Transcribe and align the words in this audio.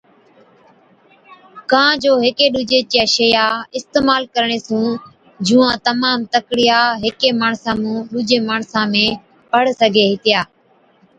ڪان 1.71 1.89
جو 2.03 2.11
هيڪي 2.23 2.45
ڏُوجي 2.53 2.79
چِيا 2.91 3.03
شئِيا 3.15 3.45
اِستعمال 3.77 4.23
ڪرڻي 4.33 4.59
سُون 4.67 4.87
جُوئان 5.47 5.75
تمام 5.87 6.17
تڪڙِيان 6.33 6.87
هيڪي 7.03 7.29
ماڻسا 7.41 7.71
مُون 7.81 7.97
ڏُوجي 8.11 8.37
ماڻسا 8.49 8.81
۾ 8.93 9.05
سِگھي 9.79 10.05
هِتِيا 10.11 10.41